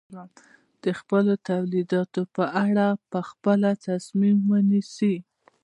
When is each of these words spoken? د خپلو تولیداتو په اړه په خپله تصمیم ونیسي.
د 0.83 0.85
خپلو 0.99 1.33
تولیداتو 1.49 2.21
په 2.35 2.43
اړه 2.65 2.87
په 3.11 3.19
خپله 3.29 3.69
تصمیم 3.85 4.37
ونیسي. 4.51 5.15